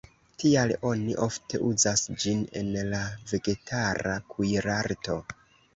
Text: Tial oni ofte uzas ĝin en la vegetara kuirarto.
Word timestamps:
Tial 0.43 0.71
oni 0.91 1.17
ofte 1.25 1.61
uzas 1.67 2.07
ĝin 2.25 2.41
en 2.63 2.75
la 2.95 3.05
vegetara 3.35 4.19
kuirarto. 4.35 5.25